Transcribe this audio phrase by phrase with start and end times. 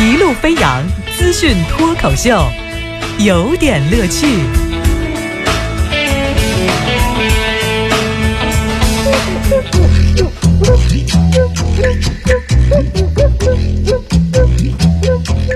[0.00, 2.40] 一路飞扬资讯脱口秀，
[3.18, 4.28] 有点乐趣。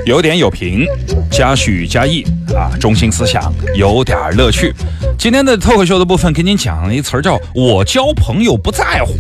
[0.05, 0.85] 有点有评，
[1.31, 4.75] 加叙加意啊，中心思想有点乐趣。
[5.17, 9.15] 今天的脱口秀的部分，给您讲了一词儿，叫我交朋友不在乎。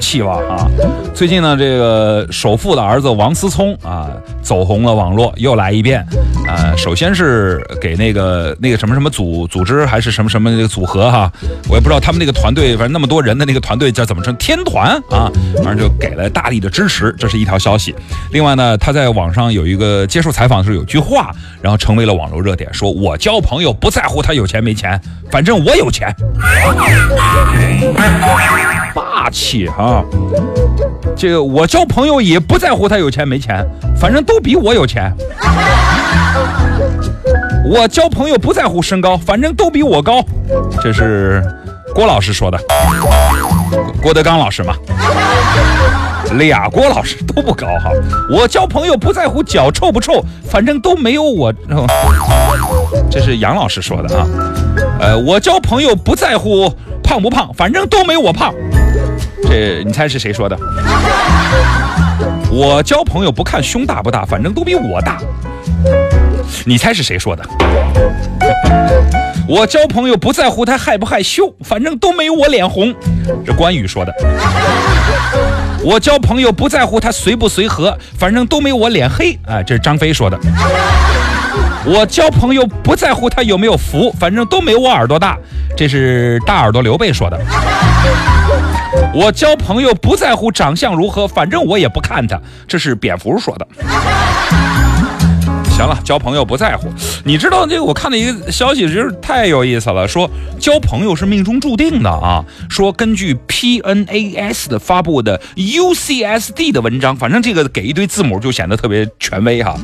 [0.00, 0.66] 气吧啊！
[1.14, 4.10] 最近呢，这个首富的儿子王思聪啊，
[4.42, 6.04] 走红了网络，又来一遍
[6.50, 6.74] 啊！
[6.76, 11.30] 首先是给那个那个什么什么组组织，还是什么什么那个组合哈，
[11.68, 14.34] 我也不知道他们那个团队，反正那么多人的那个团队叫怎么称？
[14.36, 15.30] 天团啊！
[15.62, 17.94] 反正就给了大力的支持，这是一条消息。
[18.32, 21.30] 另外呢，他在网上有一个接受采访的时候有句话，
[21.62, 26.14] 然后成为了网络热点，说我交朋友不在乎他有钱没钱，反正我有钱。
[28.92, 30.04] 霸气哈！
[31.16, 33.64] 这个我交朋友也不在乎他有钱没钱，
[33.96, 35.12] 反正都比我有钱。
[37.64, 40.24] 我交朋友不在乎身高，反正都比我高。
[40.82, 41.42] 这是
[41.94, 42.58] 郭老师说的，
[44.02, 44.74] 郭德纲老师嘛。
[46.34, 47.90] 俩郭老师都不高哈。
[48.30, 51.52] 我交朋友不在乎脚臭不臭，反正都没有我。
[53.10, 54.24] 这是杨老师说的啊。
[55.00, 58.54] 呃，我交朋友不在乎胖不胖，反正都没我胖。
[59.42, 60.56] 这你猜是谁说的？
[62.52, 65.18] 我交朋友不看胸大不大，反正都比我大。
[66.64, 67.44] 你猜是谁说的？
[69.48, 72.94] 我交朋友不在乎他害不害羞，反正都没有我脸红。
[73.44, 74.12] 这关羽说的。
[75.82, 79.32] 我交朋友不在乎他随不随和，反正都没有我脸黑。
[79.46, 80.38] 啊，这是张飞说的。
[81.84, 85.36] 我交朋友不在乎他有没有福，反正都没我耳朵大。
[85.76, 87.40] 这是大耳朵刘备说的。
[89.14, 92.38] 我交朋友不在乎长相如何，反正我也不看他。
[92.68, 93.66] 这是蝙蝠说的。
[95.80, 96.92] 行了，交朋友不在乎。
[97.24, 97.84] 你知道这个？
[97.84, 102.44] 我看到一个消息，就是太有意思了，说交朋友是命中注定的啊。
[102.68, 109.74] 说根据 PNAS 的发布的 UCSD 的文章，反正这个给一堆字母就显得特别权威哈。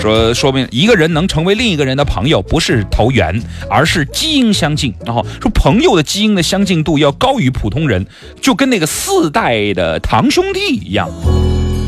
[0.00, 4.92] 说说明一个人能成为另一个人的朋友，不是投缘，而是基因相近。
[5.06, 8.04] 然后说朋友的基因的相近度要高于普通人，
[8.40, 11.08] 就跟那个四代的堂兄弟一样。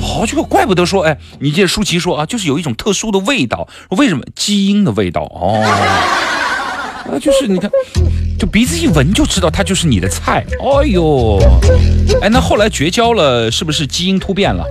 [0.07, 5.23] 哦，这个怪不得说，哎，你这舒淇说啊，就是有一种特殊的味道，为什么基因的味道？
[5.25, 5.61] 哦，
[7.11, 7.71] 啊，就是你看，
[8.39, 10.45] 就鼻子一闻就知道他就是你的菜。
[10.61, 11.39] 哎呦，
[12.23, 14.65] 哎，那后来绝交了，是不是基因突变了？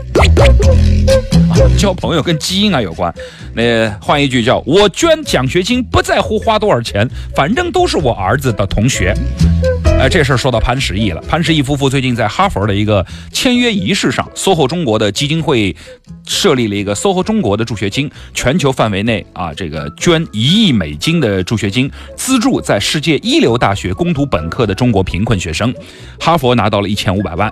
[1.77, 3.13] 交朋友跟基因啊有关。
[3.53, 9.13] 那换一句叫我捐奖学金不在乎花多少钱，反正都是我儿子的同学。
[9.97, 11.21] 哎，这事儿说到潘石屹了。
[11.21, 15.75] 潘石屹夫妇最近在哈佛的一个签约仪式上，SOHO 中国的基金会
[16.27, 25.73] 设立了一个 SOHO 中国的助学金，全球范围内啊，这个捐一亿美金的助学金，资助在世界一流大学攻读本科的中国贫困学生。
[26.19, 27.51] 哈佛拿到了一千五百万，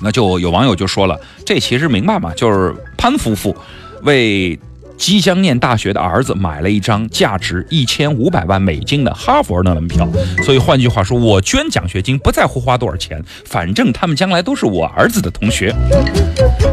[0.00, 3.56] 那就有网友就说了，这其实明白嘛，就是潘夫妇
[4.02, 4.56] 为。
[4.96, 10.08] 即将念大学的儿子买了一张价值一千五百万美金的哈佛的门票，
[10.44, 15.74] 所以换句话说，我捐奖学金不在乎花多少钱，反正他们将来都是我儿子的同学。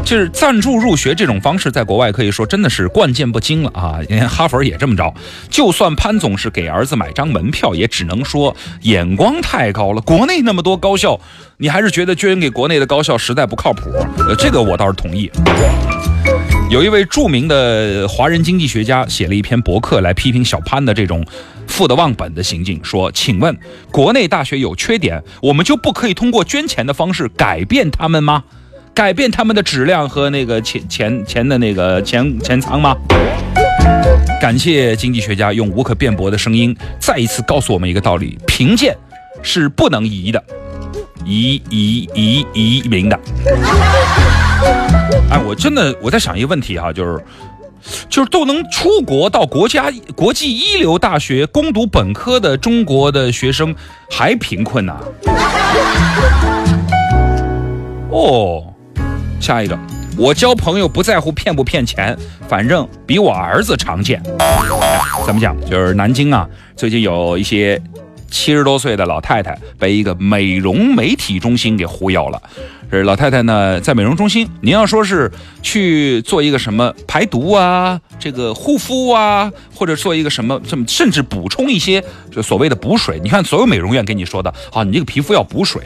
[0.04, 4.00] 就是赞助入学这种方式，在国外可以说真的是惯见不惊了啊！
[4.08, 5.14] 连哈佛也这么着。
[5.50, 10.02] 就算潘总是给儿子买张门票，也只能说眼光太高了。
[10.02, 11.20] 国内那么多高校，
[11.58, 13.92] 你还是觉得捐给国内的高校实在不靠谱。
[14.28, 15.30] 呃，这个我倒是同意。
[16.72, 21.22] 有一位著名的华人经济学家写了一篇博客来批评小潘的这种
[21.68, 23.54] 富得忘本的行径，说：“请问，
[23.92, 28.46] 国内大学有缺点，我们就不可以通过捐钱的方式改变他们吗？
[28.94, 32.96] 改变他们的质量和那个钱钱钱的那个钱钱仓吗？”
[34.40, 38.96] 感谢经济学家用无可辩驳的声音再一次告诉我们一个道理：贫贱
[39.44, 40.42] 是不能移的，
[41.26, 43.20] 移移移移民的。
[45.30, 47.24] 哎，我真的我在想一个问题哈，就是，
[48.10, 53.74] 就是都能出国到国家国际一流大学攻读本科的中国的学生
[54.10, 54.98] 还贫困呐？
[58.10, 58.64] 哦，
[59.40, 59.80] 下一个，
[60.18, 64.22] 我交朋友不在乎骗不骗钱，反正比我儿子常见。
[65.26, 65.60] 怎么讲？
[65.66, 67.82] 就是南京啊，最近有一些
[68.30, 72.42] 七十多岁的老太太被一个美容美体中心给忽悠了。
[72.92, 83.18] 这老太太呢，在美容中心，您要说是去做一个什么排毒啊，这个护肤啊，或者做一个什么什么，甚至补充一些就所谓的补水。
[83.24, 85.82] 你看，所有美容院跟你说的啊，你这个皮肤要补水，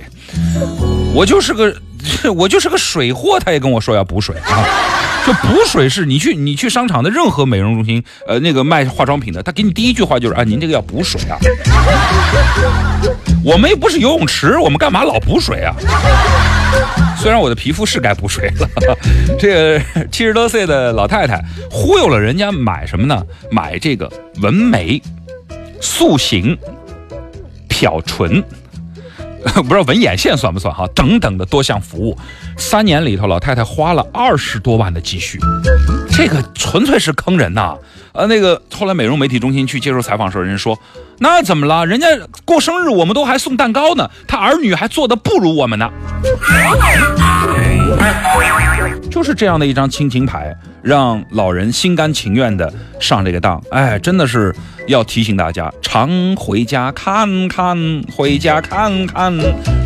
[1.13, 1.75] 我就是个
[2.35, 4.65] 我就是个水货，他也跟我说要补水啊。
[5.27, 11.37] 就补水是你去你去商场的任何美容中心，呃，那个卖化妆品的，他给你第一句话就是啊，您这个要补水啊。
[13.45, 15.75] 我们又不是游泳池，我们干嘛老补水啊？
[17.17, 18.69] 虽然我的皮肤是该补水了，
[19.39, 23.25] 这个七十多岁的老太太忽悠了人家买什么呢？
[23.51, 25.01] 买这个纹眉、
[25.81, 26.57] 塑形、
[27.67, 28.43] 漂唇。
[29.55, 30.87] 不知道纹眼线算不算哈？
[30.95, 32.17] 等等的多项服务，
[32.57, 35.39] 三年里头，老太太花了二十多万的积蓄，
[36.09, 37.75] 这个纯粹是坑人呐！
[38.15, 40.79] 呃，那个后来美容媒体中心去接受采访时候，人家说，
[41.19, 41.85] 那怎么了？
[41.85, 42.07] 人家
[42.45, 45.89] 过生日我们都还送蛋糕呢，他儿女还做的不如我们呢。
[49.11, 53.61] 就是这样的一张亲情牌，让老人心甘情愿的上这个当。
[53.71, 54.53] 哎，真的是
[54.87, 57.77] 要提醒大家，常回家看看，
[58.13, 59.33] 回家看看，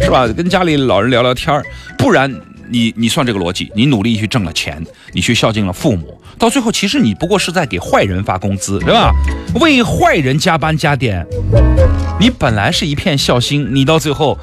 [0.01, 0.27] 是吧？
[0.27, 1.61] 跟家里老人聊聊天
[1.97, 2.33] 不然
[2.69, 4.83] 你你算这个逻辑，你努力去挣了钱，
[5.13, 9.11] 你去孝敬了父母，到最后其实你不过是在给坏人发工资，对吧？
[9.55, 11.25] 为坏人加班加点，
[12.19, 14.37] 你本来是一片孝心，你到最后，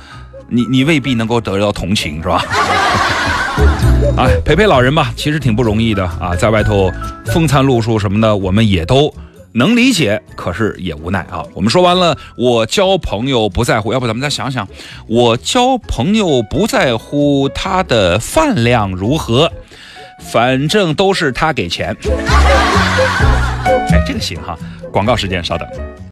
[0.49, 2.43] 你你未必能够得到同情，是吧？
[4.19, 6.93] 哎，陪陪老人吧，其实挺不容易的啊，在外头
[7.27, 9.13] 风餐露宿什么的，我们也都
[9.53, 11.45] 能理解，可是也无奈啊。
[11.55, 14.69] 我们说完了，我交朋友不在乎，要不咱们再想想，
[15.07, 19.51] 我交朋友不在乎他的饭量如何，
[20.21, 21.97] 反正都是他给钱。
[23.65, 24.59] 哎，这个行哈。
[24.93, 25.69] 广告时间，稍等。